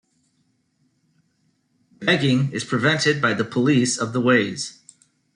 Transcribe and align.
Begging 1.99 2.51
is 2.51 2.63
prevented 2.63 3.21
by 3.21 3.35
the 3.35 3.45
police 3.45 3.99
of 3.99 4.13
the 4.13 4.19
ways. 4.19 4.79